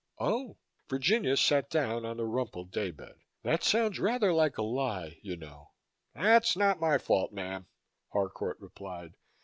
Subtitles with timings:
[0.17, 0.57] "Oh!"
[0.89, 3.19] Virginia sat down on the rumpled day bed.
[3.43, 5.73] "That sounds rather like a lie, you know."
[6.15, 7.67] "That's not my fault, mam,"
[8.11, 9.13] Harcourt replied.